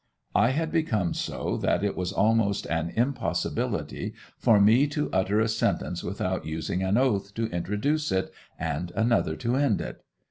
I 0.33 0.49
had 0.49 0.71
become 0.71 1.13
so 1.13 1.57
that 1.57 1.83
it 1.83 1.95
was 1.95 2.11
almost 2.11 2.65
an 2.65 2.89
impossibility 2.95 4.15
for 4.39 4.59
me 4.59 4.87
to 4.87 5.11
utter 5.13 5.39
a 5.39 5.47
sentence 5.47 6.03
without 6.03 6.43
using 6.43 6.81
an 6.81 6.97
oath 6.97 7.35
to 7.35 7.45
introduce 7.51 8.11
it 8.11 8.33
and 8.57 8.89
another 8.95 9.35
to 9.35 9.55
end 9.55 9.79
it. 9.79 10.03